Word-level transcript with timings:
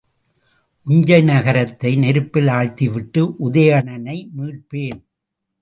உஞ்சை 0.85 1.19
நகரத்தை 1.21 1.91
நெருப்பில் 1.95 2.49
ஆழ்த்திவிட்டு 2.57 3.23
உதயணனை 3.39 4.17
மீட்பேன். 4.37 5.01